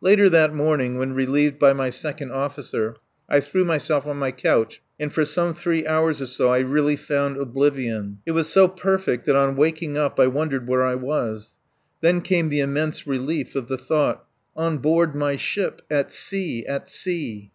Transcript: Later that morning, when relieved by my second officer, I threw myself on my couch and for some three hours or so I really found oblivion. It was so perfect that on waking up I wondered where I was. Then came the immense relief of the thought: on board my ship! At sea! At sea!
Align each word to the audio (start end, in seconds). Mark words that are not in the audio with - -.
Later 0.00 0.30
that 0.30 0.54
morning, 0.54 0.96
when 0.96 1.12
relieved 1.12 1.58
by 1.58 1.72
my 1.72 1.90
second 1.90 2.30
officer, 2.30 2.94
I 3.28 3.40
threw 3.40 3.64
myself 3.64 4.06
on 4.06 4.16
my 4.16 4.30
couch 4.30 4.80
and 5.00 5.12
for 5.12 5.24
some 5.24 5.54
three 5.54 5.84
hours 5.84 6.22
or 6.22 6.26
so 6.26 6.50
I 6.50 6.60
really 6.60 6.94
found 6.94 7.36
oblivion. 7.36 8.18
It 8.24 8.30
was 8.30 8.48
so 8.48 8.68
perfect 8.68 9.26
that 9.26 9.34
on 9.34 9.56
waking 9.56 9.98
up 9.98 10.20
I 10.20 10.28
wondered 10.28 10.68
where 10.68 10.84
I 10.84 10.94
was. 10.94 11.50
Then 12.00 12.20
came 12.22 12.48
the 12.48 12.60
immense 12.60 13.08
relief 13.08 13.56
of 13.56 13.66
the 13.66 13.76
thought: 13.76 14.24
on 14.54 14.78
board 14.78 15.16
my 15.16 15.34
ship! 15.34 15.82
At 15.90 16.12
sea! 16.12 16.64
At 16.64 16.88
sea! 16.88 17.50